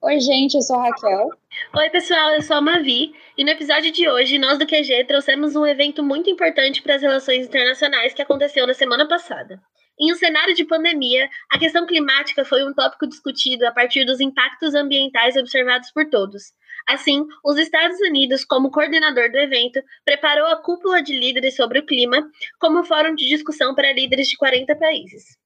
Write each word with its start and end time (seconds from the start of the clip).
Oi, 0.00 0.20
gente, 0.20 0.54
eu 0.54 0.62
sou 0.62 0.76
a 0.76 0.84
Raquel. 0.84 1.28
Oi, 1.76 1.90
pessoal, 1.90 2.30
eu 2.30 2.42
sou 2.42 2.56
a 2.56 2.60
Mavi 2.62 3.12
e 3.36 3.44
no 3.44 3.50
episódio 3.50 3.92
de 3.92 4.08
hoje, 4.08 4.38
nós 4.38 4.58
do 4.58 4.66
QG 4.66 5.04
trouxemos 5.06 5.54
um 5.54 5.66
evento 5.66 6.02
muito 6.02 6.30
importante 6.30 6.80
para 6.80 6.94
as 6.94 7.02
relações 7.02 7.46
internacionais 7.46 8.14
que 8.14 8.22
aconteceu 8.22 8.66
na 8.66 8.72
semana 8.72 9.06
passada. 9.06 9.60
Em 10.00 10.10
um 10.10 10.16
cenário 10.16 10.54
de 10.54 10.64
pandemia, 10.64 11.28
a 11.50 11.58
questão 11.58 11.86
climática 11.86 12.44
foi 12.44 12.64
um 12.64 12.72
tópico 12.72 13.06
discutido 13.06 13.66
a 13.66 13.70
partir 13.70 14.04
dos 14.06 14.20
impactos 14.20 14.74
ambientais 14.74 15.36
observados 15.36 15.90
por 15.92 16.08
todos. 16.08 16.42
Assim, 16.86 17.24
os 17.44 17.58
Estados 17.58 18.00
Unidos, 18.00 18.44
como 18.44 18.70
coordenador 18.70 19.30
do 19.30 19.38
evento, 19.38 19.80
preparou 20.04 20.46
a 20.46 20.62
cúpula 20.62 21.02
de 21.02 21.18
líderes 21.18 21.56
sobre 21.56 21.78
o 21.78 21.86
clima 21.86 22.26
como 22.58 22.84
fórum 22.84 23.14
de 23.14 23.28
discussão 23.28 23.74
para 23.74 23.92
líderes 23.92 24.28
de 24.28 24.36
40 24.36 24.74
países. 24.76 25.36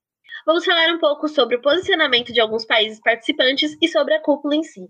Vamos 0.46 0.64
falar 0.64 0.92
um 0.94 0.98
pouco 0.98 1.28
sobre 1.28 1.56
o 1.56 1.60
posicionamento 1.60 2.32
de 2.32 2.40
alguns 2.40 2.64
países 2.64 3.00
participantes 3.00 3.76
e 3.82 3.88
sobre 3.88 4.14
a 4.14 4.22
cúpula 4.22 4.54
em 4.54 4.62
si. 4.62 4.86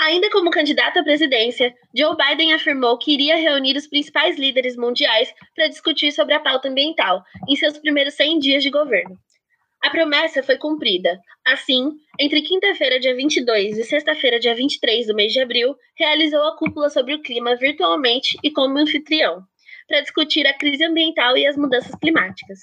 Ainda 0.00 0.30
como 0.30 0.50
candidato 0.50 0.98
à 0.98 1.02
presidência, 1.02 1.74
Joe 1.96 2.16
Biden 2.16 2.52
afirmou 2.52 2.96
que 2.98 3.12
iria 3.12 3.36
reunir 3.36 3.76
os 3.76 3.88
principais 3.88 4.38
líderes 4.38 4.76
mundiais 4.76 5.32
para 5.56 5.68
discutir 5.68 6.12
sobre 6.12 6.34
a 6.34 6.40
pauta 6.40 6.68
ambiental 6.68 7.22
em 7.48 7.56
seus 7.56 7.78
primeiros 7.78 8.14
100 8.14 8.38
dias 8.38 8.62
de 8.62 8.70
governo. 8.70 9.18
A 9.82 9.90
promessa 9.90 10.42
foi 10.42 10.58
cumprida. 10.58 11.20
Assim, 11.46 11.92
entre 12.18 12.42
quinta-feira, 12.42 12.98
dia 12.98 13.14
22 13.14 13.78
e 13.78 13.84
sexta-feira, 13.84 14.40
dia 14.40 14.54
23 14.54 15.06
do 15.06 15.14
mês 15.14 15.32
de 15.32 15.40
abril, 15.40 15.74
realizou 15.96 16.42
a 16.48 16.56
cúpula 16.56 16.90
sobre 16.90 17.14
o 17.14 17.22
clima 17.22 17.54
virtualmente 17.56 18.36
e 18.42 18.50
como 18.50 18.76
anfitrião, 18.76 19.42
para 19.86 20.00
discutir 20.00 20.46
a 20.46 20.52
crise 20.52 20.84
ambiental 20.84 21.36
e 21.36 21.46
as 21.46 21.56
mudanças 21.56 21.94
climáticas. 21.94 22.58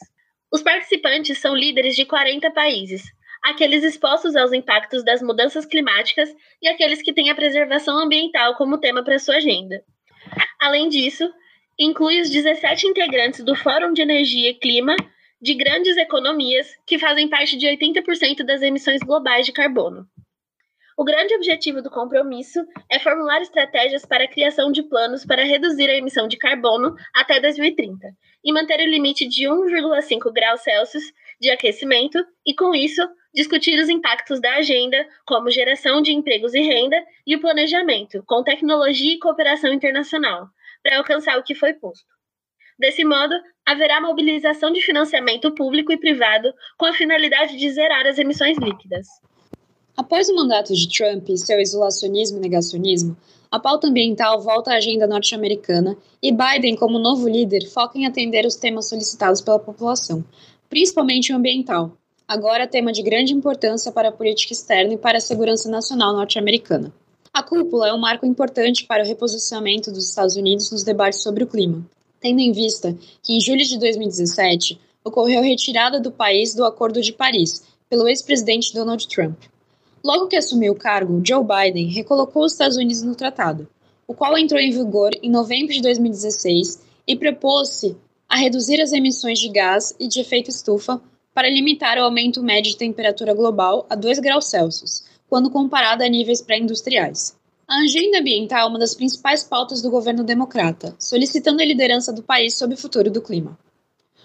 Os 0.51 0.61
participantes 0.61 1.37
são 1.37 1.55
líderes 1.55 1.95
de 1.95 2.05
40 2.05 2.51
países, 2.51 3.03
aqueles 3.43 3.83
expostos 3.83 4.35
aos 4.35 4.51
impactos 4.51 5.03
das 5.03 5.21
mudanças 5.21 5.65
climáticas 5.65 6.29
e 6.61 6.67
aqueles 6.67 7.01
que 7.01 7.13
têm 7.13 7.29
a 7.29 7.35
preservação 7.35 7.97
ambiental 7.97 8.55
como 8.55 8.77
tema 8.77 9.03
para 9.03 9.19
sua 9.19 9.37
agenda. 9.37 9.81
Além 10.59 10.89
disso, 10.89 11.31
inclui 11.79 12.19
os 12.19 12.29
17 12.29 12.87
integrantes 12.87 13.43
do 13.43 13.55
Fórum 13.55 13.93
de 13.93 14.01
Energia 14.01 14.49
e 14.49 14.55
Clima 14.55 14.95
de 15.41 15.53
grandes 15.53 15.97
economias 15.97 16.67
que 16.85 16.97
fazem 16.97 17.29
parte 17.29 17.57
de 17.57 17.67
80% 17.67 18.43
das 18.45 18.61
emissões 18.61 19.01
globais 19.01 19.45
de 19.45 19.51
carbono. 19.51 20.07
O 20.97 21.03
grande 21.03 21.35
objetivo 21.35 21.81
do 21.81 21.89
compromisso 21.89 22.65
é 22.89 22.97
formular 22.99 23.41
estratégias 23.41 24.05
para 24.05 24.23
a 24.23 24.27
criação 24.29 24.71
de 24.71 24.81
planos 24.81 25.25
para 25.25 25.43
reduzir 25.43 25.89
a 25.89 25.97
emissão 25.97 26.25
de 26.25 26.37
carbono 26.37 26.95
até 27.13 27.37
2030 27.37 28.07
e 28.41 28.53
manter 28.53 28.79
o 28.79 28.89
limite 28.89 29.27
de 29.27 29.43
1,5 29.43 30.31
graus 30.31 30.61
Celsius 30.61 31.03
de 31.41 31.49
aquecimento 31.49 32.17
e, 32.45 32.55
com 32.55 32.73
isso, 32.73 33.01
discutir 33.33 33.77
os 33.77 33.89
impactos 33.89 34.39
da 34.39 34.55
agenda, 34.55 35.05
como 35.27 35.51
geração 35.51 36.01
de 36.01 36.13
empregos 36.13 36.53
e 36.53 36.61
renda, 36.61 36.95
e 37.27 37.35
o 37.35 37.41
planejamento, 37.41 38.23
com 38.25 38.41
tecnologia 38.41 39.15
e 39.15 39.19
cooperação 39.19 39.73
internacional, 39.73 40.47
para 40.81 40.97
alcançar 40.97 41.37
o 41.37 41.43
que 41.43 41.53
foi 41.53 41.73
posto. 41.73 42.14
Desse 42.77 43.05
modo, 43.05 43.33
haverá 43.65 44.01
mobilização 44.01 44.71
de 44.71 44.81
financiamento 44.81 45.53
público 45.55 45.93
e 45.93 45.97
privado 45.97 46.53
com 46.77 46.85
a 46.85 46.93
finalidade 46.93 47.57
de 47.57 47.71
zerar 47.71 48.05
as 48.05 48.17
emissões 48.17 48.57
líquidas. 48.57 49.07
Após 49.95 50.27
o 50.27 50.35
mandato 50.35 50.73
de 50.73 50.89
Trump 50.89 51.29
e 51.29 51.37
seu 51.37 51.59
isolacionismo 51.59 52.37
e 52.37 52.41
negacionismo, 52.41 53.15
a 53.49 53.57
pauta 53.57 53.87
ambiental 53.87 54.41
volta 54.41 54.71
à 54.71 54.75
agenda 54.75 55.07
norte-americana 55.07 55.95
e 56.21 56.33
Biden, 56.33 56.75
como 56.75 56.99
novo 56.99 57.29
líder, 57.29 57.65
foca 57.69 57.97
em 57.97 58.05
atender 58.05 58.45
os 58.45 58.57
temas 58.57 58.89
solicitados 58.89 59.39
pela 59.39 59.57
população, 59.57 60.25
principalmente 60.69 61.31
o 61.31 61.37
ambiental, 61.37 61.93
agora 62.27 62.67
tema 62.67 62.91
de 62.91 63.01
grande 63.01 63.33
importância 63.33 63.89
para 63.89 64.09
a 64.09 64.11
política 64.11 64.51
externa 64.51 64.95
e 64.95 64.97
para 64.97 65.19
a 65.19 65.21
segurança 65.21 65.69
nacional 65.69 66.13
norte-americana. 66.13 66.91
A 67.31 67.41
cúpula 67.41 67.87
é 67.87 67.93
um 67.93 67.99
marco 67.99 68.25
importante 68.25 68.85
para 68.85 69.03
o 69.03 69.07
reposicionamento 69.07 69.91
dos 69.91 70.09
Estados 70.09 70.35
Unidos 70.35 70.69
nos 70.71 70.83
debates 70.83 71.21
sobre 71.21 71.45
o 71.45 71.47
clima, 71.47 71.85
tendo 72.25 72.39
em 72.39 72.51
vista 72.51 72.97
que 73.21 73.33
em 73.33 73.39
julho 73.39 73.63
de 73.63 73.77
2017 73.77 74.81
ocorreu 75.03 75.41
a 75.41 75.43
retirada 75.43 75.99
do 75.99 76.11
país 76.11 76.55
do 76.55 76.65
Acordo 76.65 76.99
de 76.99 77.13
Paris 77.13 77.63
pelo 77.87 78.07
ex-presidente 78.07 78.73
Donald 78.73 79.07
Trump. 79.07 79.37
Logo 80.03 80.25
que 80.25 80.35
assumiu 80.35 80.73
o 80.73 80.75
cargo, 80.75 81.21
Joe 81.23 81.45
Biden 81.45 81.87
recolocou 81.87 82.43
os 82.43 82.53
Estados 82.53 82.77
Unidos 82.77 83.03
no 83.03 83.13
tratado, 83.13 83.67
o 84.07 84.15
qual 84.15 84.35
entrou 84.39 84.59
em 84.59 84.71
vigor 84.71 85.11
em 85.21 85.29
novembro 85.29 85.71
de 85.71 85.83
2016 85.83 86.81
e 87.07 87.15
propôs-se 87.15 87.95
a 88.27 88.37
reduzir 88.37 88.81
as 88.81 88.91
emissões 88.91 89.37
de 89.37 89.49
gás 89.49 89.95
e 89.99 90.07
de 90.07 90.19
efeito 90.19 90.49
estufa 90.49 90.99
para 91.31 91.47
limitar 91.47 91.99
o 91.99 92.05
aumento 92.05 92.41
médio 92.41 92.71
de 92.71 92.77
temperatura 92.77 93.35
global 93.35 93.85
a 93.87 93.93
2 93.93 94.17
graus 94.17 94.45
Celsius, 94.45 95.03
quando 95.29 95.51
comparada 95.51 96.03
a 96.03 96.09
níveis 96.09 96.41
pré-industriais. 96.41 97.37
A 97.67 97.79
agenda 97.79 98.19
ambiental 98.19 98.67
é 98.67 98.69
uma 98.69 98.77
das 98.77 98.93
principais 98.93 99.43
pautas 99.43 99.81
do 99.81 99.89
governo 99.89 100.23
democrata, 100.23 100.95
solicitando 100.99 101.63
a 101.63 101.65
liderança 101.65 102.13
do 102.13 102.21
país 102.21 102.55
sobre 102.55 102.75
o 102.75 102.77
futuro 102.77 103.09
do 103.09 103.23
clima. 103.23 103.57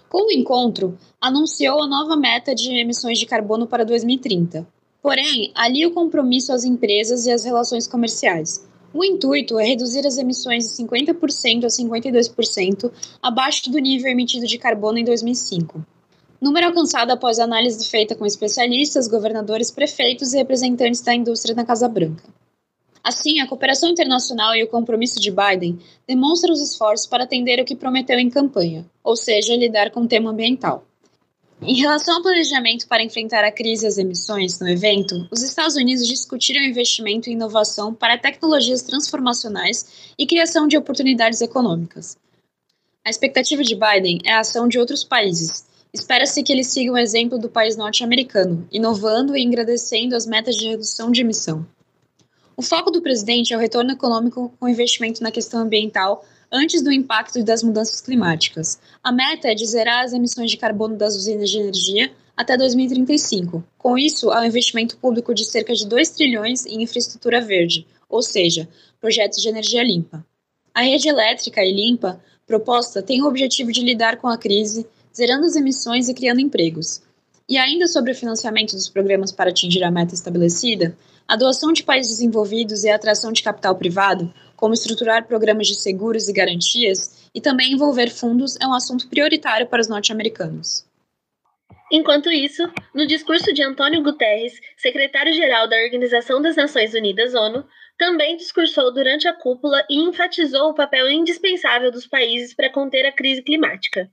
Com 0.07 0.27
o 0.27 0.31
encontro, 0.31 0.95
anunciou 1.19 1.81
a 1.81 1.87
nova 1.87 2.15
meta 2.15 2.53
de 2.53 2.69
emissões 2.69 3.17
de 3.17 3.25
carbono 3.25 3.65
para 3.65 3.83
2030. 3.83 4.67
Porém, 5.01 5.51
alia 5.55 5.87
o 5.87 5.91
compromisso 5.91 6.53
às 6.53 6.63
empresas 6.63 7.25
e 7.25 7.31
às 7.31 7.43
relações 7.43 7.87
comerciais. 7.87 8.63
O 8.93 9.03
intuito 9.03 9.57
é 9.57 9.65
reduzir 9.65 10.05
as 10.05 10.19
emissões 10.19 10.65
de 10.65 10.75
50% 10.83 11.63
a 11.63 11.67
52% 11.67 12.91
abaixo 13.19 13.71
do 13.71 13.79
nível 13.79 14.11
emitido 14.11 14.45
de 14.45 14.59
carbono 14.59 14.99
em 14.99 15.03
2005 15.03 15.83
número 16.41 16.65
alcançado 16.65 17.11
após 17.11 17.37
análise 17.37 17.87
feita 17.87 18.15
com 18.15 18.25
especialistas, 18.25 19.07
governadores, 19.07 19.69
prefeitos 19.69 20.33
e 20.33 20.37
representantes 20.37 21.01
da 21.01 21.13
indústria 21.13 21.53
na 21.53 21.63
Casa 21.63 21.87
Branca. 21.87 22.23
Assim, 23.03 23.39
a 23.39 23.47
cooperação 23.47 23.89
internacional 23.89 24.55
e 24.55 24.63
o 24.63 24.67
compromisso 24.67 25.19
de 25.19 25.31
Biden 25.31 25.79
demonstram 26.07 26.53
os 26.53 26.61
esforços 26.61 27.07
para 27.07 27.23
atender 27.23 27.59
o 27.59 27.65
que 27.65 27.75
prometeu 27.75 28.19
em 28.19 28.29
campanha, 28.29 28.85
ou 29.03 29.15
seja, 29.15 29.55
lidar 29.55 29.91
com 29.91 30.01
o 30.01 30.07
tema 30.07 30.31
ambiental. 30.31 30.85
Em 31.61 31.75
relação 31.75 32.15
ao 32.15 32.21
planejamento 32.23 32.87
para 32.87 33.03
enfrentar 33.03 33.43
a 33.43 33.51
crise 33.51 33.85
e 33.85 33.87
as 33.87 33.97
emissões 33.97 34.59
no 34.59 34.67
evento, 34.67 35.27
os 35.31 35.43
Estados 35.43 35.75
Unidos 35.75 36.07
discutiram 36.07 36.63
investimento 36.63 37.29
em 37.29 37.33
inovação 37.33 37.93
para 37.93 38.17
tecnologias 38.17 38.81
transformacionais 38.81 40.13
e 40.17 40.25
criação 40.25 40.67
de 40.67 40.77
oportunidades 40.77 41.41
econômicas. 41.41 42.17
A 43.05 43.09
expectativa 43.09 43.63
de 43.63 43.75
Biden 43.75 44.19
é 44.23 44.33
a 44.33 44.39
ação 44.39 44.67
de 44.67 44.79
outros 44.79 45.03
países, 45.03 45.65
Espera-se 45.93 46.41
que 46.41 46.53
ele 46.53 46.63
siga 46.63 46.93
o 46.93 46.97
exemplo 46.97 47.37
do 47.37 47.49
país 47.49 47.75
norte-americano, 47.75 48.65
inovando 48.71 49.35
e 49.35 49.43
engrandecendo 49.43 50.15
as 50.15 50.25
metas 50.25 50.55
de 50.55 50.69
redução 50.69 51.11
de 51.11 51.19
emissão. 51.19 51.65
O 52.55 52.61
foco 52.61 52.91
do 52.91 53.01
presidente 53.01 53.53
é 53.53 53.57
o 53.57 53.59
retorno 53.59 53.91
econômico 53.91 54.53
com 54.59 54.67
investimento 54.67 55.23
na 55.23 55.31
questão 55.31 55.61
ambiental 55.61 56.25
antes 56.51 56.81
do 56.83 56.91
impacto 56.91 57.43
das 57.43 57.63
mudanças 57.63 58.01
climáticas. 58.01 58.79
A 59.03 59.11
meta 59.11 59.49
é 59.49 59.55
de 59.55 59.65
zerar 59.65 60.03
as 60.03 60.13
emissões 60.13 60.51
de 60.51 60.57
carbono 60.57 60.97
das 60.97 61.15
usinas 61.15 61.49
de 61.49 61.57
energia 61.57 62.11
até 62.35 62.57
2035. 62.57 63.63
Com 63.77 63.97
isso, 63.97 64.31
há 64.31 64.41
um 64.41 64.45
investimento 64.45 64.97
público 64.97 65.33
de 65.33 65.45
cerca 65.45 65.73
de 65.73 65.87
2 65.87 66.09
trilhões 66.09 66.65
em 66.65 66.83
infraestrutura 66.83 67.39
verde, 67.39 67.87
ou 68.09 68.21
seja, 68.21 68.67
projetos 68.99 69.41
de 69.41 69.47
energia 69.47 69.83
limpa. 69.83 70.25
A 70.73 70.81
rede 70.81 71.07
elétrica 71.07 71.63
e 71.63 71.73
limpa 71.73 72.21
proposta 72.45 73.01
tem 73.01 73.21
o 73.21 73.27
objetivo 73.27 73.71
de 73.71 73.81
lidar 73.81 74.17
com 74.17 74.27
a 74.27 74.37
crise 74.37 74.85
zerando 75.15 75.45
as 75.45 75.55
emissões 75.55 76.09
e 76.09 76.13
criando 76.13 76.41
empregos. 76.41 77.01
E 77.47 77.57
ainda 77.57 77.87
sobre 77.87 78.11
o 78.11 78.15
financiamento 78.15 78.73
dos 78.73 78.89
programas 78.89 79.31
para 79.31 79.49
atingir 79.49 79.83
a 79.83 79.91
meta 79.91 80.13
estabelecida, 80.13 80.97
a 81.31 81.37
doação 81.37 81.71
de 81.71 81.81
países 81.81 82.17
desenvolvidos 82.17 82.83
e 82.83 82.89
a 82.89 82.95
atração 82.95 83.31
de 83.31 83.41
capital 83.41 83.73
privado, 83.77 84.33
como 84.53 84.73
estruturar 84.73 85.25
programas 85.25 85.65
de 85.65 85.75
seguros 85.75 86.27
e 86.27 86.33
garantias, 86.33 87.29
e 87.33 87.39
também 87.39 87.71
envolver 87.71 88.09
fundos, 88.09 88.57
é 88.61 88.67
um 88.67 88.73
assunto 88.73 89.07
prioritário 89.07 89.65
para 89.65 89.79
os 89.79 89.87
norte-americanos. 89.87 90.85
Enquanto 91.89 92.29
isso, 92.29 92.69
no 92.93 93.07
discurso 93.07 93.53
de 93.53 93.63
Antônio 93.63 94.03
Guterres, 94.03 94.59
secretário-geral 94.75 95.69
da 95.69 95.77
Organização 95.77 96.41
das 96.41 96.57
Nações 96.57 96.93
Unidas, 96.93 97.33
ONU, 97.33 97.65
também 97.97 98.35
discursou 98.35 98.93
durante 98.93 99.25
a 99.25 99.33
cúpula 99.33 99.85
e 99.89 100.01
enfatizou 100.01 100.71
o 100.71 100.75
papel 100.75 101.09
indispensável 101.09 101.93
dos 101.93 102.05
países 102.05 102.53
para 102.53 102.69
conter 102.69 103.05
a 103.05 103.11
crise 103.13 103.41
climática. 103.41 104.11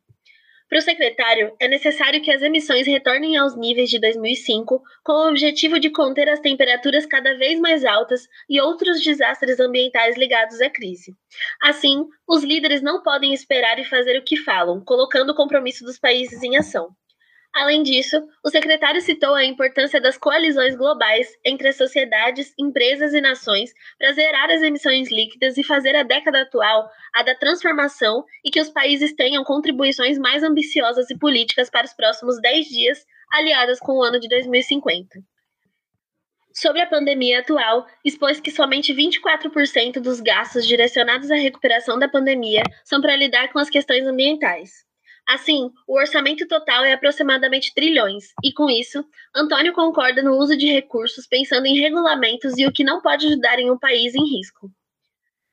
Para 0.68 0.78
o 0.80 0.82
secretário, 0.82 1.56
é 1.58 1.66
necessário 1.66 2.20
que 2.20 2.30
as 2.30 2.42
emissões 2.42 2.86
retornem 2.86 3.38
aos 3.38 3.56
níveis 3.56 3.88
de 3.88 3.98
2005, 3.98 4.82
com 5.02 5.12
o 5.12 5.28
objetivo 5.30 5.80
de 5.80 5.88
conter 5.88 6.28
as 6.28 6.40
temperaturas 6.40 7.06
cada 7.06 7.34
vez 7.38 7.58
mais 7.58 7.86
altas 7.86 8.28
e 8.48 8.60
outros 8.60 9.00
desastres 9.00 9.58
ambientais 9.60 10.18
ligados 10.18 10.60
à 10.60 10.68
crise. 10.68 11.16
Assim, 11.62 12.04
os 12.28 12.44
líderes 12.44 12.82
não 12.82 13.02
podem 13.02 13.32
esperar 13.32 13.78
e 13.78 13.84
fazer 13.84 14.18
o 14.18 14.24
que 14.24 14.36
falam, 14.36 14.84
colocando 14.84 15.30
o 15.30 15.34
compromisso 15.34 15.84
dos 15.84 15.98
países 15.98 16.42
em 16.42 16.58
ação. 16.58 16.90
Além 17.58 17.82
disso, 17.82 18.16
o 18.44 18.50
secretário 18.50 19.00
citou 19.00 19.34
a 19.34 19.44
importância 19.44 20.00
das 20.00 20.16
coalizões 20.16 20.76
globais 20.76 21.26
entre 21.44 21.66
as 21.66 21.76
sociedades, 21.76 22.54
empresas 22.56 23.12
e 23.12 23.20
nações 23.20 23.72
para 23.98 24.12
zerar 24.12 24.48
as 24.48 24.62
emissões 24.62 25.10
líquidas 25.10 25.58
e 25.58 25.64
fazer 25.64 25.96
a 25.96 26.04
década 26.04 26.42
atual 26.42 26.88
a 27.12 27.24
da 27.24 27.34
transformação 27.34 28.24
e 28.44 28.50
que 28.52 28.60
os 28.60 28.70
países 28.70 29.12
tenham 29.12 29.42
contribuições 29.42 30.18
mais 30.18 30.44
ambiciosas 30.44 31.10
e 31.10 31.18
políticas 31.18 31.68
para 31.68 31.84
os 31.84 31.92
próximos 31.92 32.40
10 32.40 32.66
dias, 32.66 33.04
aliadas 33.32 33.80
com 33.80 33.98
o 33.98 34.04
ano 34.04 34.20
de 34.20 34.28
2050. 34.28 35.18
Sobre 36.54 36.80
a 36.80 36.86
pandemia 36.86 37.40
atual, 37.40 37.88
expôs 38.04 38.38
que 38.38 38.52
somente 38.52 38.94
24% 38.94 39.94
dos 39.94 40.20
gastos 40.20 40.64
direcionados 40.64 41.28
à 41.28 41.34
recuperação 41.34 41.98
da 41.98 42.08
pandemia 42.08 42.62
são 42.84 43.00
para 43.00 43.16
lidar 43.16 43.52
com 43.52 43.58
as 43.58 43.68
questões 43.68 44.06
ambientais. 44.06 44.87
Assim, 45.28 45.70
o 45.86 45.98
orçamento 45.98 46.48
total 46.48 46.86
é 46.86 46.94
aproximadamente 46.94 47.74
trilhões, 47.74 48.32
e 48.42 48.50
com 48.50 48.70
isso, 48.70 49.04
Antônio 49.36 49.74
concorda 49.74 50.22
no 50.22 50.38
uso 50.38 50.56
de 50.56 50.72
recursos 50.72 51.26
pensando 51.26 51.66
em 51.66 51.78
regulamentos 51.78 52.56
e 52.56 52.66
o 52.66 52.72
que 52.72 52.82
não 52.82 53.02
pode 53.02 53.26
ajudar 53.26 53.58
em 53.58 53.70
um 53.70 53.78
país 53.78 54.14
em 54.14 54.24
risco. 54.24 54.70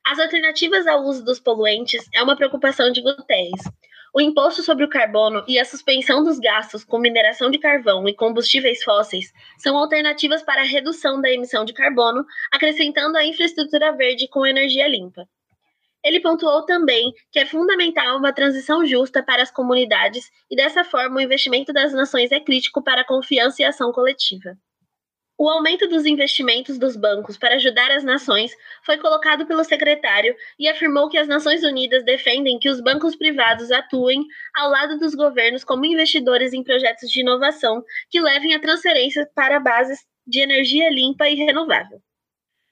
As 0.02 0.18
alternativas 0.18 0.86
ao 0.86 1.02
uso 1.02 1.22
dos 1.22 1.38
poluentes 1.38 2.08
é 2.14 2.22
uma 2.22 2.36
preocupação 2.36 2.90
de 2.90 3.02
Guterres. 3.02 3.60
O 4.14 4.20
imposto 4.22 4.62
sobre 4.62 4.82
o 4.82 4.88
carbono 4.88 5.44
e 5.46 5.58
a 5.58 5.64
suspensão 5.66 6.24
dos 6.24 6.38
gastos 6.38 6.82
com 6.82 6.98
mineração 6.98 7.50
de 7.50 7.58
carvão 7.58 8.08
e 8.08 8.14
combustíveis 8.14 8.82
fósseis 8.82 9.30
são 9.58 9.76
alternativas 9.76 10.42
para 10.42 10.62
a 10.62 10.64
redução 10.64 11.20
da 11.20 11.30
emissão 11.30 11.66
de 11.66 11.74
carbono, 11.74 12.24
acrescentando 12.50 13.18
a 13.18 13.26
infraestrutura 13.26 13.94
verde 13.94 14.26
com 14.26 14.46
energia 14.46 14.88
limpa. 14.88 15.28
Ele 16.04 16.20
pontuou 16.20 16.64
também 16.64 17.12
que 17.32 17.38
é 17.38 17.46
fundamental 17.46 18.18
uma 18.18 18.32
transição 18.32 18.86
justa 18.86 19.22
para 19.22 19.42
as 19.42 19.50
comunidades 19.50 20.30
e, 20.50 20.56
dessa 20.56 20.84
forma, 20.84 21.16
o 21.16 21.20
investimento 21.20 21.72
das 21.72 21.92
nações 21.92 22.30
é 22.32 22.40
crítico 22.40 22.82
para 22.82 23.00
a 23.00 23.06
confiança 23.06 23.62
e 23.62 23.64
ação 23.64 23.92
coletiva. 23.92 24.56
O 25.38 25.50
aumento 25.50 25.86
dos 25.86 26.06
investimentos 26.06 26.78
dos 26.78 26.96
bancos 26.96 27.36
para 27.36 27.56
ajudar 27.56 27.90
as 27.90 28.02
nações 28.02 28.52
foi 28.82 28.96
colocado 28.96 29.44
pelo 29.46 29.62
secretário 29.64 30.34
e 30.58 30.66
afirmou 30.66 31.10
que 31.10 31.18
as 31.18 31.28
Nações 31.28 31.62
Unidas 31.62 32.02
defendem 32.06 32.58
que 32.58 32.70
os 32.70 32.80
bancos 32.80 33.14
privados 33.14 33.70
atuem 33.70 34.24
ao 34.56 34.70
lado 34.70 34.98
dos 34.98 35.14
governos 35.14 35.62
como 35.62 35.84
investidores 35.84 36.54
em 36.54 36.64
projetos 36.64 37.10
de 37.10 37.20
inovação 37.20 37.84
que 38.08 38.18
levem 38.18 38.54
a 38.54 38.60
transferência 38.60 39.28
para 39.34 39.60
bases 39.60 39.98
de 40.26 40.40
energia 40.40 40.88
limpa 40.88 41.28
e 41.28 41.34
renovável. 41.34 42.00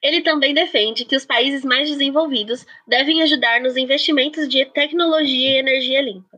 Ele 0.05 0.21
também 0.21 0.53
defende 0.53 1.03
que 1.03 1.15
os 1.15 1.25
países 1.25 1.65
mais 1.65 1.89
desenvolvidos 1.89 2.63
devem 2.87 3.23
ajudar 3.23 3.59
nos 3.59 3.75
investimentos 3.75 4.47
de 4.47 4.63
tecnologia 4.65 5.55
e 5.55 5.57
energia 5.57 5.99
limpa. 5.99 6.37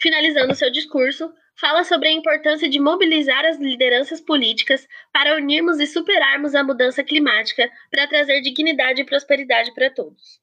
Finalizando 0.00 0.54
seu 0.54 0.72
discurso, 0.72 1.30
fala 1.60 1.84
sobre 1.84 2.08
a 2.08 2.12
importância 2.12 2.66
de 2.66 2.80
mobilizar 2.80 3.44
as 3.44 3.58
lideranças 3.58 4.22
políticas 4.22 4.88
para 5.12 5.36
unirmos 5.36 5.80
e 5.80 5.86
superarmos 5.86 6.54
a 6.54 6.64
mudança 6.64 7.04
climática 7.04 7.70
para 7.90 8.06
trazer 8.06 8.40
dignidade 8.40 9.02
e 9.02 9.04
prosperidade 9.04 9.74
para 9.74 9.90
todos. 9.90 10.40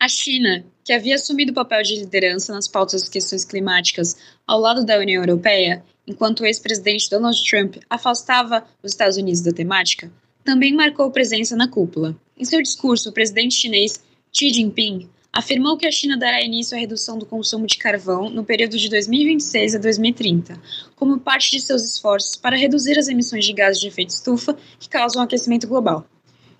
A 0.00 0.08
China, 0.08 0.64
que 0.82 0.94
havia 0.94 1.16
assumido 1.16 1.52
o 1.52 1.54
papel 1.54 1.82
de 1.82 1.96
liderança 1.96 2.54
nas 2.54 2.66
pautas 2.66 3.02
das 3.02 3.10
questões 3.10 3.44
climáticas 3.44 4.16
ao 4.46 4.58
lado 4.58 4.82
da 4.82 4.98
União 4.98 5.22
Europeia, 5.22 5.84
enquanto 6.06 6.40
o 6.40 6.46
ex-presidente 6.46 7.10
Donald 7.10 7.38
Trump 7.46 7.76
afastava 7.90 8.66
os 8.82 8.92
Estados 8.92 9.18
Unidos 9.18 9.42
da 9.42 9.52
temática, 9.52 10.10
também 10.44 10.74
marcou 10.74 11.10
presença 11.10 11.56
na 11.56 11.68
cúpula. 11.68 12.16
Em 12.36 12.44
seu 12.44 12.62
discurso, 12.62 13.10
o 13.10 13.12
presidente 13.12 13.54
chinês 13.54 14.02
Xi 14.32 14.50
Jinping 14.50 15.08
afirmou 15.32 15.76
que 15.76 15.86
a 15.86 15.92
China 15.92 16.16
dará 16.16 16.42
início 16.42 16.76
à 16.76 16.80
redução 16.80 17.18
do 17.18 17.26
consumo 17.26 17.66
de 17.66 17.78
carvão 17.78 18.28
no 18.28 18.44
período 18.44 18.76
de 18.76 18.88
2026 18.88 19.76
a 19.76 19.78
2030, 19.78 20.60
como 20.96 21.20
parte 21.20 21.50
de 21.50 21.60
seus 21.60 21.84
esforços 21.84 22.36
para 22.36 22.56
reduzir 22.56 22.98
as 22.98 23.08
emissões 23.08 23.44
de 23.44 23.52
gases 23.52 23.80
de 23.80 23.88
efeito 23.88 24.10
estufa 24.10 24.56
que 24.78 24.88
causam 24.88 25.22
aquecimento 25.22 25.68
global. 25.68 26.06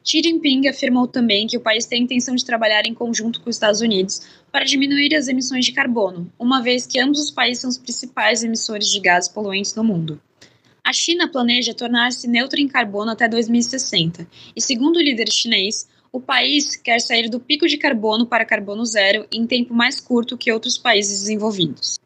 Xi 0.02 0.22
Jinping 0.22 0.66
afirmou 0.66 1.06
também 1.06 1.46
que 1.46 1.56
o 1.56 1.60
país 1.60 1.84
tem 1.84 2.00
a 2.00 2.04
intenção 2.04 2.34
de 2.34 2.44
trabalhar 2.44 2.86
em 2.86 2.94
conjunto 2.94 3.40
com 3.40 3.50
os 3.50 3.56
Estados 3.56 3.80
Unidos 3.80 4.22
para 4.50 4.64
diminuir 4.64 5.14
as 5.14 5.28
emissões 5.28 5.64
de 5.64 5.72
carbono, 5.72 6.32
uma 6.38 6.62
vez 6.62 6.86
que 6.86 6.98
ambos 6.98 7.20
os 7.20 7.30
países 7.30 7.60
são 7.60 7.70
os 7.70 7.78
principais 7.78 8.42
emissores 8.42 8.88
de 8.88 8.98
gases 8.98 9.28
poluentes 9.28 9.74
no 9.74 9.84
mundo. 9.84 10.20
A 10.84 10.92
China 10.92 11.30
planeja 11.30 11.74
tornar-se 11.74 12.26
neutra 12.26 12.60
em 12.60 12.66
carbono 12.66 13.10
até 13.10 13.28
2060, 13.28 14.26
e 14.56 14.60
segundo 14.60 14.96
o 14.96 15.02
líder 15.02 15.30
chinês, 15.30 15.88
o 16.12 16.20
país 16.20 16.74
quer 16.74 17.00
sair 17.00 17.28
do 17.28 17.38
pico 17.38 17.68
de 17.68 17.78
carbono 17.78 18.26
para 18.26 18.44
carbono 18.44 18.84
zero 18.84 19.26
em 19.32 19.46
tempo 19.46 19.72
mais 19.72 20.00
curto 20.00 20.36
que 20.36 20.52
outros 20.52 20.76
países 20.76 21.20
desenvolvidos. 21.20 21.98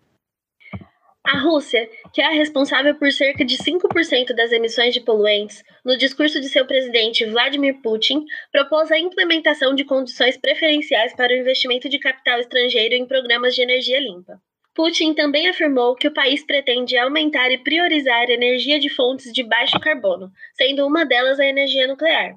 A 1.27 1.39
Rússia, 1.39 1.89
que 2.13 2.21
é 2.21 2.27
a 2.27 2.33
responsável 2.33 2.95
por 2.97 3.11
cerca 3.11 3.47
de 3.47 3.57
5% 3.57 4.35
das 4.37 4.53
emissões 4.53 4.93
de 4.93 5.01
poluentes, 5.01 5.65
no 5.83 5.97
discurso 5.97 6.39
de 6.39 6.51
seu 6.51 6.67
presidente 6.67 7.25
Vladimir 7.25 7.81
Putin, 7.81 8.27
propôs 8.53 8.93
a 8.93 8.99
implementação 8.99 9.75
de 9.75 9.85
condições 9.85 10.37
preferenciais 10.37 11.15
para 11.17 11.33
o 11.33 11.37
investimento 11.37 11.89
de 11.89 11.99
capital 11.99 12.41
estrangeiro 12.41 12.95
em 12.95 13.07
programas 13.07 13.55
de 13.55 13.63
energia 13.63 13.99
limpa. 14.01 14.39
Putin 14.75 15.15
também 15.15 15.49
afirmou 15.49 15.95
que 15.95 16.09
o 16.09 16.13
país 16.13 16.45
pretende 16.45 16.97
aumentar 16.99 17.51
e 17.51 17.59
priorizar 17.59 18.29
energia 18.29 18.81
de 18.81 18.89
fontes 18.89 19.33
de 19.33 19.45
baixo 19.45 19.79
carbono, 19.79 20.33
sendo 20.55 20.85
uma 20.87 21.05
delas 21.05 21.39
a 21.39 21.47
energia 21.47 21.87
nuclear. 21.87 22.35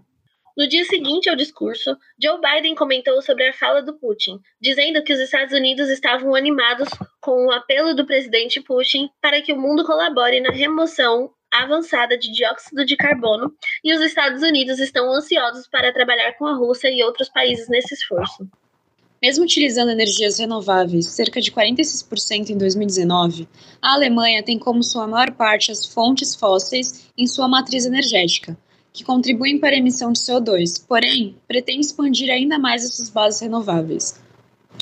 No 0.55 0.67
dia 0.67 0.85
seguinte 0.85 1.29
ao 1.29 1.35
discurso, 1.35 1.95
Joe 2.19 2.39
Biden 2.41 2.73
comentou 2.73 3.21
sobre 3.21 3.47
a 3.47 3.53
fala 3.53 3.81
do 3.81 3.97
Putin, 3.97 4.39
dizendo 4.59 5.03
que 5.03 5.13
os 5.13 5.19
Estados 5.19 5.53
Unidos 5.53 5.87
estavam 5.89 6.33
animados 6.33 6.89
com 7.21 7.45
o 7.45 7.51
apelo 7.51 7.93
do 7.93 8.07
presidente 8.07 8.59
Putin 8.61 9.09
para 9.21 9.39
que 9.41 9.53
o 9.53 9.59
mundo 9.59 9.85
colabore 9.85 10.39
na 10.39 10.49
remoção 10.51 11.31
avançada 11.51 12.17
de 12.17 12.31
dióxido 12.31 12.85
de 12.85 12.97
carbono 12.97 13.53
e 13.83 13.93
os 13.93 14.01
Estados 14.01 14.41
Unidos 14.41 14.79
estão 14.79 15.11
ansiosos 15.11 15.67
para 15.67 15.93
trabalhar 15.93 16.33
com 16.33 16.45
a 16.45 16.55
Rússia 16.55 16.89
e 16.89 17.03
outros 17.03 17.29
países 17.29 17.69
nesse 17.69 17.93
esforço. 17.93 18.47
Mesmo 19.21 19.45
utilizando 19.45 19.89
energias 19.89 20.37
renováveis, 20.37 21.07
cerca 21.07 21.41
de 21.41 21.51
46% 21.51 22.51
em 22.51 22.57
2019, 22.57 23.47
a 23.81 23.93
Alemanha 23.93 24.43
tem 24.43 24.59
como 24.59 24.83
sua 24.83 25.07
maior 25.07 25.31
parte 25.31 25.71
as 25.71 25.87
fontes 25.87 26.35
fósseis 26.35 27.05
em 27.17 27.25
sua 27.25 27.47
matriz 27.47 27.85
energética, 27.85 28.55
que 28.93 29.03
contribuem 29.03 29.59
para 29.59 29.75
a 29.75 29.79
emissão 29.79 30.11
de 30.11 30.19
CO2, 30.19 30.85
porém, 30.87 31.35
pretende 31.47 31.87
expandir 31.87 32.29
ainda 32.29 32.59
mais 32.59 32.85
essas 32.85 33.09
bases 33.09 33.41
renováveis. 33.41 34.21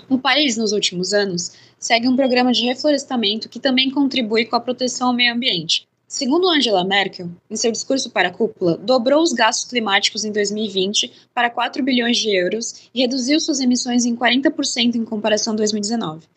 O 0.10 0.18
país, 0.18 0.58
nos 0.58 0.74
últimos 0.74 1.14
anos, 1.14 1.54
segue 1.80 2.08
um 2.08 2.16
programa 2.16 2.52
de 2.52 2.66
reflorestamento 2.66 3.48
que 3.48 3.60
também 3.60 3.90
contribui 3.90 4.46
com 4.46 4.58
a 4.58 4.60
proteção 4.60 5.08
ao 5.08 5.14
meio 5.14 5.34
ambiente, 5.34 5.88
Segundo 6.08 6.48
Angela 6.48 6.86
Merkel, 6.86 7.30
em 7.50 7.56
seu 7.56 7.72
discurso 7.72 8.12
para 8.12 8.28
a 8.28 8.32
cúpula, 8.32 8.78
dobrou 8.78 9.24
os 9.24 9.34
gastos 9.34 9.68
climáticos 9.68 10.24
em 10.24 10.32
2020 10.32 11.12
para 11.34 11.50
4 11.50 11.84
bilhões 11.84 12.18
de 12.18 12.30
euros 12.30 12.90
e 12.94 13.02
reduziu 13.02 13.40
suas 13.40 13.60
emissões 13.60 14.06
em 14.06 14.16
40% 14.16 14.96
em 14.96 15.04
comparação 15.04 15.54
a 15.54 15.58
2019. 15.58 16.28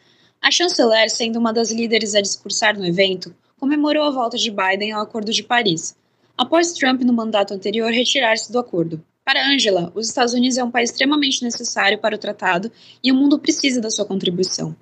A 0.40 0.50
chanceler, 0.50 1.10
sendo 1.10 1.38
uma 1.38 1.52
das 1.52 1.70
líderes 1.70 2.14
a 2.14 2.22
discursar 2.22 2.78
no 2.78 2.86
evento, 2.86 3.34
comemorou 3.60 4.04
a 4.04 4.10
volta 4.10 4.38
de 4.38 4.50
Biden 4.50 4.92
ao 4.92 5.02
Acordo 5.02 5.32
de 5.32 5.42
Paris, 5.42 5.94
após 6.36 6.72
Trump, 6.72 7.02
no 7.02 7.12
mandato 7.12 7.52
anterior, 7.52 7.90
retirar-se 7.90 8.50
do 8.50 8.58
acordo. 8.58 9.04
Para 9.22 9.46
Angela, 9.46 9.92
os 9.94 10.08
Estados 10.08 10.32
Unidos 10.32 10.56
é 10.56 10.64
um 10.64 10.70
país 10.70 10.90
extremamente 10.90 11.44
necessário 11.44 11.98
para 11.98 12.14
o 12.14 12.18
tratado 12.18 12.72
e 13.04 13.12
o 13.12 13.14
mundo 13.14 13.38
precisa 13.38 13.82
da 13.82 13.90
sua 13.90 14.06
contribuição. 14.06 14.74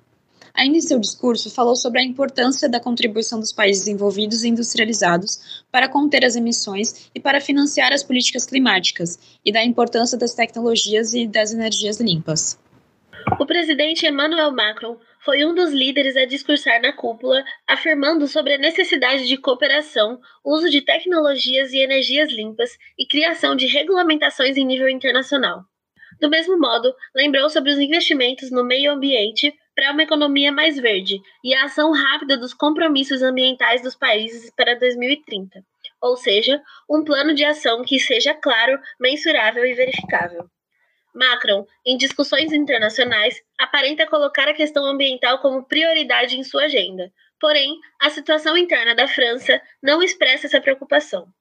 Ainda 0.57 0.77
em 0.77 0.81
seu 0.81 0.99
discurso, 0.99 1.53
falou 1.53 1.75
sobre 1.75 1.99
a 1.99 2.03
importância 2.03 2.67
da 2.67 2.79
contribuição 2.79 3.39
dos 3.39 3.53
países 3.53 3.87
envolvidos 3.87 4.43
e 4.43 4.47
industrializados 4.47 5.63
para 5.71 5.87
conter 5.87 6.25
as 6.25 6.35
emissões 6.35 7.11
e 7.13 7.19
para 7.19 7.39
financiar 7.39 7.93
as 7.93 8.03
políticas 8.03 8.43
climáticas, 8.43 9.19
e 9.45 9.51
da 9.51 9.63
importância 9.63 10.17
das 10.17 10.33
tecnologias 10.33 11.13
e 11.13 11.27
das 11.27 11.53
energias 11.53 11.99
limpas. 11.99 12.59
O 13.39 13.45
presidente 13.45 14.07
Emmanuel 14.07 14.51
Macron 14.51 14.97
foi 15.23 15.45
um 15.45 15.53
dos 15.53 15.71
líderes 15.71 16.17
a 16.17 16.25
discursar 16.25 16.81
na 16.81 16.91
cúpula, 16.91 17.43
afirmando 17.67 18.27
sobre 18.27 18.55
a 18.55 18.57
necessidade 18.57 19.27
de 19.27 19.37
cooperação, 19.37 20.19
uso 20.43 20.71
de 20.71 20.81
tecnologias 20.81 21.71
e 21.71 21.77
energias 21.77 22.31
limpas 22.31 22.71
e 22.97 23.05
criação 23.05 23.55
de 23.55 23.67
regulamentações 23.67 24.57
em 24.57 24.65
nível 24.65 24.89
internacional. 24.89 25.61
Do 26.19 26.29
mesmo 26.31 26.57
modo, 26.57 26.91
lembrou 27.15 27.47
sobre 27.47 27.71
os 27.71 27.77
investimentos 27.77 28.49
no 28.49 28.63
meio 28.63 28.91
ambiente, 28.91 29.53
para 29.77 29.91
uma 29.91 30.01
economia 30.01 30.51
mais 30.51 30.75
verde 30.75 31.21
e 31.43 31.53
a 31.53 31.65
ação 31.65 31.91
rápida 31.91 32.35
dos 32.35 32.51
compromissos 32.51 33.21
ambientais 33.21 33.79
dos 33.79 33.95
países 33.95 34.49
para 34.49 34.73
2030, 34.73 35.63
ou 36.01 36.17
seja, 36.17 36.59
um 36.89 37.03
plano 37.03 37.35
de 37.35 37.45
ação 37.45 37.83
que 37.83 37.99
seja 37.99 38.33
claro, 38.33 38.79
mensurável 38.99 39.63
e 39.63 39.75
verificável. 39.75 40.49
Macron, 41.13 41.63
em 41.85 41.95
discussões 41.95 42.51
internacionais, 42.51 43.39
aparenta 43.59 44.07
colocar 44.07 44.47
a 44.47 44.53
questão 44.53 44.83
ambiental 44.83 45.37
como 45.39 45.63
prioridade 45.63 46.39
em 46.39 46.43
sua 46.43 46.63
agenda. 46.63 47.11
Porém, 47.39 47.77
a 48.01 48.09
situação 48.09 48.57
interna 48.57 48.95
da 48.95 49.07
França 49.07 49.61
não 49.81 50.01
expressa 50.01 50.47
essa 50.47 50.59
preocupação 50.59 51.31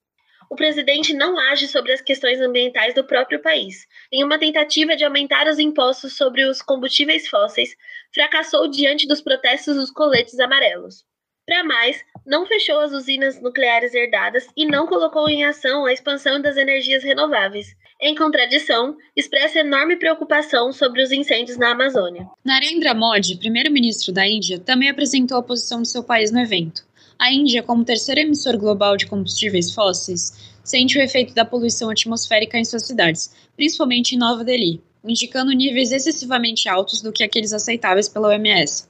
o 0.50 0.57
presidente 0.57 1.15
não 1.15 1.38
age 1.38 1.69
sobre 1.69 1.93
as 1.93 2.00
questões 2.00 2.41
ambientais 2.41 2.95
do 2.95 3.05
próprio 3.05 3.41
país. 3.41 3.87
Em 4.12 4.25
uma 4.25 4.38
tentativa 4.38 4.97
de 4.97 5.05
aumentar 5.05 5.49
os 5.49 5.59
impostos 5.59 6.17
sobre 6.17 6.45
os 6.45 6.62
combustíveis 6.62 7.29
fósseis, 7.29 7.76
fracassou 8.15 8.69
diante 8.69 9.07
dos 9.07 9.21
protestos 9.21 9.76
dos 9.76 9.91
coletes 9.91 10.38
amarelos. 10.38 11.05
Para 11.47 11.62
mais, 11.62 12.05
não 12.26 12.45
fechou 12.45 12.81
as 12.81 12.93
usinas 12.93 13.41
nucleares 13.41 13.95
herdadas 13.95 14.49
e 14.57 14.67
não 14.67 14.88
colocou 14.88 15.29
em 15.29 15.45
ação 15.45 15.87
a 15.87 15.93
expansão 15.93 16.43
das 16.43 16.57
energias 16.57 17.05
renováveis. 17.05 17.69
Em 18.00 18.17
contradição, 18.17 18.97
expressa 19.15 19.61
enorme 19.61 19.97
preocupação 19.97 20.73
sobre 20.73 21.03
os 21.03 21.12
incêndios 21.12 21.57
na 21.57 21.71
Amazônia. 21.71 22.26
Narendra 22.45 22.93
Modi, 22.93 23.37
primeiro-ministro 23.38 24.12
da 24.12 24.26
Índia, 24.26 24.59
também 24.59 24.91
apresentou 24.91 25.38
a 25.38 25.43
posição 25.43 25.81
de 25.81 25.88
seu 25.88 26.03
país 26.03 26.33
no 26.33 26.41
evento. 26.41 26.85
A 27.19 27.33
Índia, 27.33 27.63
como 27.63 27.85
terceiro 27.85 28.21
emissor 28.21 28.59
global 28.59 28.97
de 28.97 29.07
combustíveis 29.07 29.73
fósseis, 29.73 30.33
sente 30.63 30.99
o 30.99 31.01
efeito 31.01 31.33
da 31.33 31.45
poluição 31.45 31.89
atmosférica 31.89 32.59
em 32.59 32.65
suas 32.65 32.83
cidades, 32.83 33.33
principalmente 33.57 34.15
em 34.15 34.19
Nova 34.19 34.45
Delhi, 34.45 34.83
indicando 35.03 35.53
níveis 35.53 35.93
excessivamente 35.93 36.69
altos 36.69 37.01
do 37.01 37.13
que 37.13 37.25
aqueles 37.25 37.53
aceitáveis 37.53 38.09
pela 38.09 38.29
OMS. 38.29 38.85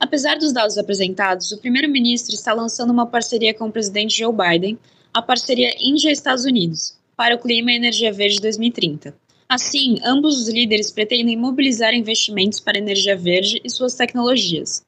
Apesar 0.00 0.38
dos 0.38 0.52
dados 0.52 0.78
apresentados, 0.78 1.52
o 1.52 1.58
primeiro-ministro 1.58 2.34
está 2.34 2.52
lançando 2.54 2.90
uma 2.90 3.06
parceria 3.06 3.52
com 3.52 3.66
o 3.66 3.72
presidente 3.72 4.18
Joe 4.18 4.34
Biden, 4.34 4.78
a 5.12 5.20
parceria 5.20 5.74
Índia-Estados 5.78 6.44
Unidos, 6.44 6.98
para 7.16 7.34
o 7.34 7.38
Clima 7.38 7.72
e 7.72 7.76
Energia 7.76 8.12
Verde 8.12 8.40
2030. 8.40 9.14
Assim, 9.48 9.98
ambos 10.02 10.40
os 10.40 10.48
líderes 10.48 10.90
pretendem 10.90 11.36
mobilizar 11.36 11.94
investimentos 11.94 12.58
para 12.58 12.78
energia 12.78 13.16
verde 13.16 13.60
e 13.62 13.70
suas 13.70 13.94
tecnologias. 13.94 14.82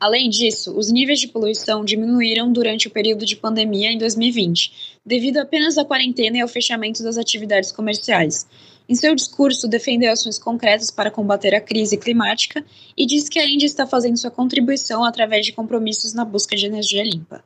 Além 0.00 0.30
disso, 0.30 0.74
os 0.76 0.90
níveis 0.90 1.20
de 1.20 1.28
poluição 1.28 1.84
diminuíram 1.84 2.50
durante 2.50 2.88
o 2.88 2.90
período 2.90 3.26
de 3.26 3.36
pandemia 3.36 3.92
em 3.92 3.98
2020, 3.98 4.98
devido 5.04 5.36
apenas 5.36 5.76
à 5.76 5.84
quarentena 5.84 6.38
e 6.38 6.40
ao 6.40 6.48
fechamento 6.48 7.02
das 7.02 7.18
atividades 7.18 7.70
comerciais, 7.70 8.46
em 8.90 8.94
seu 8.96 9.14
discurso, 9.14 9.68
defendeu 9.68 10.10
ações 10.10 10.36
concretas 10.36 10.90
para 10.90 11.12
combater 11.12 11.54
a 11.54 11.60
crise 11.60 11.96
climática 11.96 12.64
e 12.96 13.06
disse 13.06 13.30
que 13.30 13.38
a 13.38 13.48
Índia 13.48 13.66
está 13.66 13.86
fazendo 13.86 14.16
sua 14.16 14.32
contribuição 14.32 15.04
através 15.04 15.46
de 15.46 15.52
compromissos 15.52 16.12
na 16.12 16.24
busca 16.24 16.56
de 16.56 16.66
energia 16.66 17.04
limpa. 17.04 17.44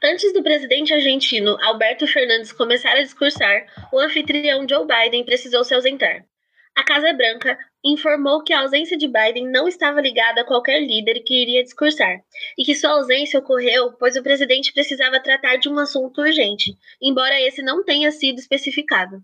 Antes 0.00 0.32
do 0.32 0.40
presidente 0.40 0.94
argentino 0.94 1.56
Alberto 1.62 2.06
Fernandes 2.06 2.52
começar 2.52 2.92
a 2.92 3.02
discursar, 3.02 3.66
o 3.92 3.98
anfitrião 3.98 4.64
Joe 4.68 4.86
Biden 4.86 5.24
precisou 5.24 5.64
se 5.64 5.74
ausentar. 5.74 6.24
A 6.78 6.84
Casa 6.84 7.12
Branca 7.12 7.58
informou 7.84 8.44
que 8.44 8.52
a 8.52 8.60
ausência 8.60 8.96
de 8.96 9.08
Biden 9.08 9.50
não 9.50 9.66
estava 9.66 10.00
ligada 10.00 10.42
a 10.42 10.44
qualquer 10.44 10.78
líder 10.78 11.24
que 11.24 11.34
iria 11.34 11.64
discursar, 11.64 12.20
e 12.56 12.64
que 12.64 12.72
sua 12.72 12.90
ausência 12.90 13.40
ocorreu 13.40 13.94
pois 13.94 14.14
o 14.14 14.22
presidente 14.22 14.72
precisava 14.72 15.18
tratar 15.18 15.56
de 15.56 15.68
um 15.68 15.76
assunto 15.76 16.20
urgente, 16.20 16.76
embora 17.02 17.40
esse 17.40 17.62
não 17.62 17.84
tenha 17.84 18.12
sido 18.12 18.38
especificado. 18.38 19.20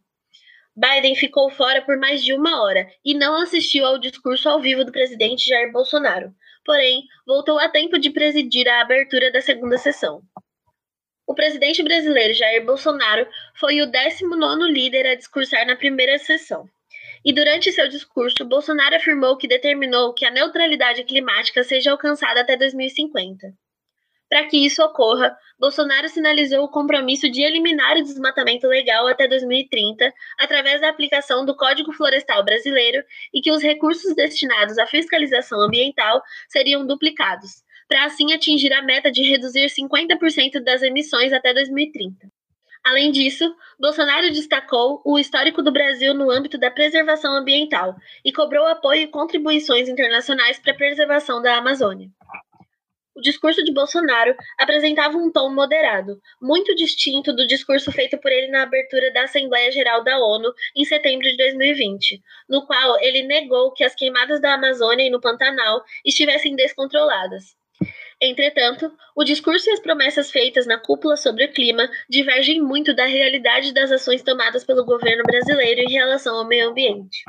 Biden 0.74 1.14
ficou 1.14 1.48
fora 1.48 1.80
por 1.80 1.96
mais 1.96 2.24
de 2.24 2.34
uma 2.34 2.60
hora 2.60 2.88
e 3.04 3.14
não 3.14 3.40
assistiu 3.40 3.86
ao 3.86 3.98
discurso 3.98 4.48
ao 4.48 4.60
vivo 4.60 4.84
do 4.84 4.90
presidente 4.90 5.48
Jair 5.48 5.70
Bolsonaro. 5.70 6.34
Porém, 6.64 7.04
voltou 7.24 7.56
a 7.60 7.68
tempo 7.68 8.00
de 8.00 8.10
presidir 8.10 8.66
a 8.66 8.80
abertura 8.80 9.30
da 9.30 9.40
segunda 9.40 9.78
sessão. 9.78 10.22
O 11.24 11.36
presidente 11.36 11.84
brasileiro 11.84 12.34
Jair 12.34 12.66
Bolsonaro 12.66 13.28
foi 13.54 13.80
o 13.80 13.86
19 13.86 14.72
líder 14.72 15.06
a 15.06 15.14
discursar 15.14 15.64
na 15.64 15.76
primeira 15.76 16.18
sessão. 16.18 16.68
E 17.24 17.32
durante 17.32 17.72
seu 17.72 17.88
discurso, 17.88 18.44
Bolsonaro 18.44 18.96
afirmou 18.96 19.36
que 19.38 19.48
determinou 19.48 20.12
que 20.12 20.26
a 20.26 20.30
neutralidade 20.30 21.04
climática 21.04 21.64
seja 21.64 21.90
alcançada 21.90 22.42
até 22.42 22.54
2050. 22.54 23.54
Para 24.28 24.46
que 24.46 24.58
isso 24.58 24.82
ocorra, 24.82 25.34
Bolsonaro 25.58 26.08
sinalizou 26.08 26.64
o 26.64 26.70
compromisso 26.70 27.30
de 27.30 27.42
eliminar 27.42 27.96
o 27.96 28.02
desmatamento 28.02 28.66
legal 28.66 29.06
até 29.06 29.26
2030 29.26 30.12
através 30.38 30.80
da 30.80 30.88
aplicação 30.88 31.46
do 31.46 31.56
Código 31.56 31.92
Florestal 31.92 32.44
Brasileiro 32.44 33.02
e 33.32 33.40
que 33.40 33.52
os 33.52 33.62
recursos 33.62 34.14
destinados 34.14 34.76
à 34.76 34.86
fiscalização 34.86 35.60
ambiental 35.60 36.20
seriam 36.48 36.86
duplicados, 36.86 37.62
para 37.88 38.04
assim 38.04 38.32
atingir 38.34 38.72
a 38.72 38.82
meta 38.82 39.10
de 39.10 39.22
reduzir 39.22 39.66
50% 39.66 40.62
das 40.62 40.82
emissões 40.82 41.32
até 41.32 41.54
2030. 41.54 42.33
Além 42.84 43.10
disso, 43.10 43.56
Bolsonaro 43.80 44.30
destacou 44.30 45.00
o 45.06 45.18
histórico 45.18 45.62
do 45.62 45.72
Brasil 45.72 46.12
no 46.12 46.30
âmbito 46.30 46.58
da 46.58 46.70
preservação 46.70 47.32
ambiental 47.32 47.96
e 48.22 48.30
cobrou 48.30 48.66
apoio 48.66 49.00
e 49.00 49.08
contribuições 49.08 49.88
internacionais 49.88 50.58
para 50.58 50.72
a 50.72 50.76
preservação 50.76 51.40
da 51.40 51.56
Amazônia. 51.56 52.10
O 53.16 53.22
discurso 53.22 53.64
de 53.64 53.72
Bolsonaro 53.72 54.34
apresentava 54.58 55.16
um 55.16 55.32
tom 55.32 55.48
moderado, 55.54 56.20
muito 56.42 56.74
distinto 56.74 57.32
do 57.32 57.46
discurso 57.46 57.90
feito 57.90 58.18
por 58.18 58.30
ele 58.30 58.48
na 58.48 58.64
abertura 58.64 59.10
da 59.14 59.22
Assembleia 59.22 59.72
Geral 59.72 60.04
da 60.04 60.18
ONU 60.18 60.52
em 60.76 60.84
setembro 60.84 61.22
de 61.22 61.36
2020, 61.38 62.20
no 62.48 62.66
qual 62.66 63.00
ele 63.00 63.22
negou 63.22 63.72
que 63.72 63.84
as 63.84 63.94
queimadas 63.94 64.42
da 64.42 64.54
Amazônia 64.54 65.06
e 65.06 65.10
no 65.10 65.22
Pantanal 65.22 65.82
estivessem 66.04 66.54
descontroladas. 66.54 67.56
Entretanto, 68.26 68.90
o 69.14 69.22
discurso 69.22 69.68
e 69.68 69.72
as 69.74 69.80
promessas 69.80 70.30
feitas 70.30 70.66
na 70.66 70.78
cúpula 70.78 71.14
sobre 71.14 71.44
o 71.44 71.52
clima 71.52 71.90
divergem 72.08 72.58
muito 72.58 72.94
da 72.94 73.04
realidade 73.04 73.74
das 73.74 73.92
ações 73.92 74.22
tomadas 74.22 74.64
pelo 74.64 74.82
governo 74.82 75.22
brasileiro 75.24 75.82
em 75.82 75.92
relação 75.92 76.34
ao 76.34 76.46
meio 76.46 76.70
ambiente. 76.70 77.22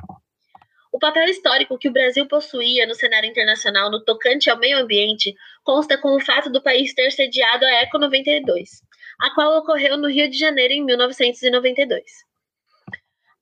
O 0.94 0.98
papel 0.98 1.25
histórico 1.25 1.78
que 1.78 1.90
o 1.90 1.92
Brasil 1.92 2.25
possuía 2.25 2.88
no 2.88 2.96
cenário 2.96 3.30
internacional 3.30 3.92
no 3.92 4.06
tocante 4.06 4.50
ao 4.50 4.58
meio 4.58 4.78
ambiente 4.78 5.36
consta 5.66 5.98
com 5.98 6.16
o 6.16 6.22
fato 6.22 6.50
do 6.50 6.64
país 6.64 6.94
ter 6.94 7.12
sediado 7.12 7.66
a 7.66 7.72
Eco 7.82 8.00
92, 8.00 8.82
a 9.20 9.36
qual 9.36 9.58
ocorreu 9.58 9.98
no 9.98 10.08
Rio 10.08 10.30
de 10.30 10.38
Janeiro 10.38 10.74
em 10.74 10.86
1992. 10.86 12.04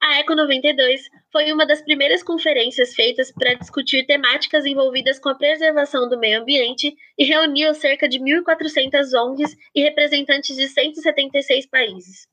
A 0.02 0.18
Eco 0.18 0.34
92 0.34 1.04
foi 1.34 1.52
uma 1.52 1.66
das 1.66 1.82
primeiras 1.82 2.22
conferências 2.22 2.94
feitas 2.94 3.32
para 3.32 3.56
discutir 3.56 4.06
temáticas 4.06 4.68
envolvidas 4.68 5.18
com 5.18 5.30
a 5.30 5.36
preservação 5.36 6.08
do 6.08 6.20
meio 6.20 6.40
ambiente 6.40 6.96
e 7.18 7.26
reuniu 7.26 7.74
cerca 7.74 8.08
de 8.08 8.20
1.400 8.20 9.20
ONGs 9.20 9.58
e 9.74 9.82
representantes 9.82 10.56
de 10.56 10.68
176 10.68 11.66
países. 11.66 12.28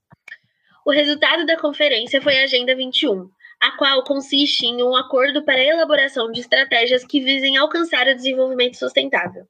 O 0.85 0.91
resultado 0.91 1.47
da 1.47 1.57
conferência 1.57 2.21
foi 2.21 2.39
a 2.39 2.45
Agenda 2.45 2.77
21, 2.77 3.27
a 3.59 3.71
qual 3.79 4.05
consiste 4.05 4.67
em 4.67 4.83
um 4.83 4.95
acordo 4.95 5.43
para 5.47 5.61
a 5.61 5.65
elaboração 5.65 6.31
de 6.31 6.41
estratégias 6.41 7.03
que 7.03 7.21
visem 7.21 7.57
alcançar 7.57 8.07
o 8.07 8.15
desenvolvimento 8.15 8.77
sustentável. 8.77 9.47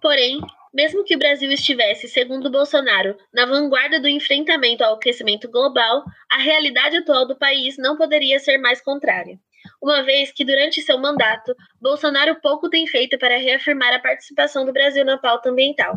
Porém, 0.00 0.38
mesmo 0.72 1.04
que 1.04 1.14
o 1.14 1.18
Brasil 1.18 1.50
estivesse, 1.52 2.08
segundo 2.08 2.50
Bolsonaro, 2.50 3.16
na 3.32 3.44
vanguarda 3.44 4.00
do 4.00 4.08
enfrentamento 4.08 4.82
ao 4.82 4.94
aquecimento 4.94 5.50
global, 5.50 6.02
a 6.30 6.38
realidade 6.38 6.96
atual 6.96 7.26
do 7.26 7.36
país 7.36 7.76
não 7.76 7.96
poderia 7.96 8.38
ser 8.38 8.58
mais 8.58 8.80
contrária. 8.80 9.38
Uma 9.80 10.02
vez 10.02 10.32
que, 10.32 10.44
durante 10.44 10.80
seu 10.80 10.98
mandato, 10.98 11.54
Bolsonaro 11.80 12.40
pouco 12.40 12.70
tem 12.70 12.86
feito 12.86 13.18
para 13.18 13.36
reafirmar 13.36 13.92
a 13.92 13.98
participação 13.98 14.64
do 14.64 14.72
Brasil 14.72 15.04
na 15.04 15.18
pauta 15.18 15.50
ambiental. 15.50 15.96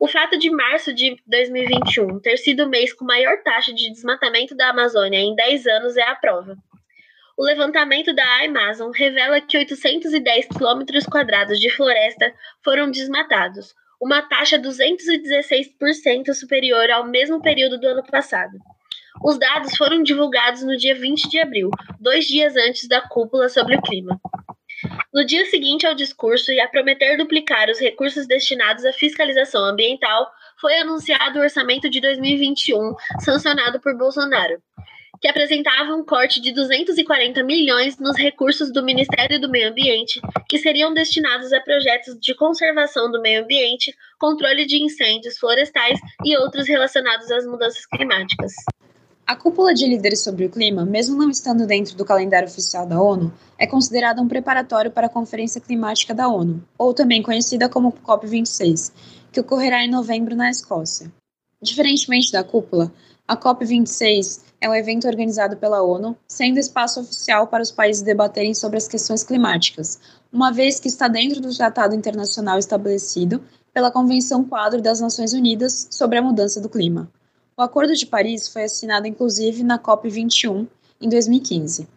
O 0.00 0.08
fato 0.08 0.38
de 0.38 0.50
março 0.50 0.92
de 0.92 1.16
2021 1.26 2.20
ter 2.20 2.38
sido 2.38 2.64
o 2.64 2.68
mês 2.68 2.92
com 2.92 3.04
maior 3.04 3.42
taxa 3.42 3.72
de 3.72 3.90
desmatamento 3.90 4.56
da 4.56 4.70
Amazônia 4.70 5.18
em 5.18 5.34
10 5.34 5.66
anos 5.66 5.96
é 5.96 6.02
a 6.02 6.14
prova. 6.14 6.56
O 7.36 7.44
levantamento 7.44 8.12
da 8.12 8.44
Amazon 8.44 8.90
revela 8.94 9.40
que 9.40 9.56
810 9.56 10.46
quilômetros 10.48 11.04
quadrados 11.04 11.58
de 11.58 11.70
floresta 11.70 12.34
foram 12.62 12.90
desmatados, 12.90 13.74
uma 14.00 14.22
taxa 14.22 14.58
216% 14.58 16.32
superior 16.32 16.90
ao 16.90 17.06
mesmo 17.06 17.42
período 17.42 17.78
do 17.78 17.86
ano 17.86 18.02
passado. 18.02 18.56
Os 19.22 19.38
dados 19.38 19.76
foram 19.76 20.02
divulgados 20.02 20.62
no 20.62 20.76
dia 20.76 20.94
20 20.94 21.28
de 21.28 21.38
abril, 21.38 21.70
dois 22.00 22.24
dias 22.24 22.56
antes 22.56 22.88
da 22.88 23.02
cúpula 23.02 23.48
sobre 23.48 23.76
o 23.76 23.82
clima. 23.82 24.18
No 25.12 25.26
dia 25.26 25.44
seguinte 25.46 25.86
ao 25.86 25.94
discurso 25.94 26.50
e 26.50 26.60
a 26.60 26.68
prometer 26.68 27.18
duplicar 27.18 27.68
os 27.68 27.78
recursos 27.78 28.26
destinados 28.26 28.84
à 28.86 28.92
fiscalização 28.92 29.62
ambiental, 29.64 30.30
foi 30.58 30.76
anunciado 30.76 31.38
o 31.38 31.42
orçamento 31.42 31.90
de 31.90 32.00
2021, 32.00 32.94
sancionado 33.18 33.80
por 33.80 33.96
Bolsonaro 33.98 34.62
que 35.20 35.28
apresentava 35.28 35.94
um 35.94 36.02
corte 36.02 36.40
de 36.40 36.50
240 36.52 37.42
milhões 37.44 37.98
nos 37.98 38.16
recursos 38.16 38.72
do 38.72 38.82
Ministério 38.82 39.38
do 39.38 39.50
Meio 39.50 39.68
Ambiente, 39.68 40.18
que 40.48 40.58
seriam 40.58 40.94
destinados 40.94 41.52
a 41.52 41.60
projetos 41.60 42.18
de 42.18 42.34
conservação 42.34 43.12
do 43.12 43.20
meio 43.20 43.42
ambiente, 43.42 43.94
controle 44.18 44.64
de 44.64 44.82
incêndios 44.82 45.38
florestais 45.38 46.00
e 46.24 46.36
outros 46.38 46.66
relacionados 46.66 47.30
às 47.30 47.46
mudanças 47.46 47.84
climáticas. 47.84 48.52
A 49.26 49.36
cúpula 49.36 49.74
de 49.74 49.86
líderes 49.86 50.24
sobre 50.24 50.46
o 50.46 50.50
clima, 50.50 50.84
mesmo 50.86 51.16
não 51.16 51.30
estando 51.30 51.66
dentro 51.66 51.94
do 51.96 52.04
calendário 52.04 52.48
oficial 52.48 52.86
da 52.86 53.00
ONU, 53.00 53.32
é 53.58 53.66
considerada 53.66 54.22
um 54.22 54.26
preparatório 54.26 54.90
para 54.90 55.06
a 55.06 55.10
Conferência 55.10 55.60
Climática 55.60 56.14
da 56.14 56.28
ONU, 56.28 56.66
ou 56.76 56.94
também 56.94 57.22
conhecida 57.22 57.68
como 57.68 57.92
COP26, 57.92 58.90
que 59.30 59.38
ocorrerá 59.38 59.84
em 59.84 59.90
novembro 59.90 60.34
na 60.34 60.50
Escócia. 60.50 61.12
Diferentemente 61.62 62.32
da 62.32 62.42
cúpula, 62.42 62.90
a 63.28 63.36
COP26 63.36 64.49
é 64.60 64.68
um 64.68 64.74
evento 64.74 65.08
organizado 65.08 65.56
pela 65.56 65.82
ONU, 65.82 66.16
sendo 66.28 66.58
espaço 66.58 67.00
oficial 67.00 67.46
para 67.46 67.62
os 67.62 67.70
países 67.70 68.02
debaterem 68.02 68.54
sobre 68.54 68.76
as 68.76 68.86
questões 68.86 69.24
climáticas, 69.24 69.98
uma 70.30 70.52
vez 70.52 70.78
que 70.78 70.88
está 70.88 71.08
dentro 71.08 71.40
do 71.40 71.56
tratado 71.56 71.94
internacional 71.94 72.58
estabelecido 72.58 73.42
pela 73.72 73.90
Convenção 73.90 74.44
Quadro 74.44 74.82
das 74.82 75.00
Nações 75.00 75.32
Unidas 75.32 75.88
sobre 75.90 76.18
a 76.18 76.22
Mudança 76.22 76.60
do 76.60 76.68
Clima. 76.68 77.10
O 77.56 77.62
Acordo 77.62 77.94
de 77.94 78.06
Paris 78.06 78.48
foi 78.48 78.64
assinado 78.64 79.06
inclusive 79.06 79.62
na 79.62 79.78
COP21 79.78 80.66
em 81.00 81.08
2015. 81.08 81.88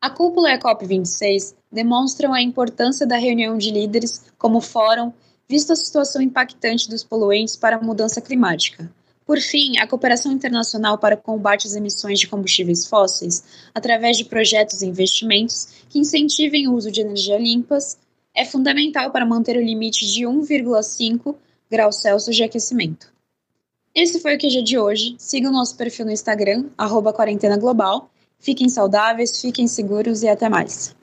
A 0.00 0.10
cúpula 0.10 0.50
e 0.50 0.54
a 0.54 0.58
COP26 0.58 1.54
demonstram 1.70 2.34
a 2.34 2.42
importância 2.42 3.06
da 3.06 3.16
reunião 3.16 3.56
de 3.56 3.70
líderes 3.70 4.24
como 4.36 4.60
fórum 4.60 5.12
vista 5.48 5.74
a 5.74 5.76
situação 5.76 6.20
impactante 6.20 6.88
dos 6.88 7.04
poluentes 7.04 7.56
para 7.56 7.76
a 7.76 7.80
mudança 7.80 8.20
climática. 8.20 8.90
Por 9.24 9.38
fim, 9.38 9.78
a 9.78 9.86
cooperação 9.86 10.32
internacional 10.32 10.98
para 10.98 11.14
o 11.14 11.18
combate 11.18 11.66
às 11.66 11.74
emissões 11.74 12.18
de 12.18 12.26
combustíveis 12.26 12.86
fósseis, 12.86 13.44
através 13.74 14.16
de 14.16 14.24
projetos 14.24 14.82
e 14.82 14.86
investimentos 14.86 15.68
que 15.88 15.98
incentivem 15.98 16.68
o 16.68 16.74
uso 16.74 16.90
de 16.90 17.00
energia 17.00 17.38
limpas, 17.38 17.98
é 18.34 18.44
fundamental 18.44 19.10
para 19.10 19.26
manter 19.26 19.56
o 19.56 19.62
limite 19.62 20.06
de 20.06 20.24
1,5 20.24 21.34
graus 21.70 22.00
Celsius 22.00 22.36
de 22.36 22.42
aquecimento. 22.42 23.12
Esse 23.94 24.20
foi 24.20 24.36
o 24.36 24.38
QG 24.38 24.62
de 24.62 24.78
hoje. 24.78 25.14
Siga 25.18 25.48
o 25.48 25.52
nosso 25.52 25.76
perfil 25.76 26.06
no 26.06 26.12
Instagram, 26.12 26.66
arroba 26.78 27.12
Quarentena 27.12 27.58
Global. 27.58 28.10
Fiquem 28.38 28.68
saudáveis, 28.68 29.40
fiquem 29.40 29.66
seguros 29.66 30.22
e 30.22 30.28
até 30.28 30.48
mais. 30.48 30.94